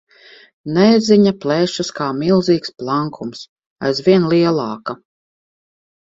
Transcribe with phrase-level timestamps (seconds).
[0.77, 3.45] Neziņa plešas kā milzīgs plankums,
[3.91, 4.99] aizvien lielāka.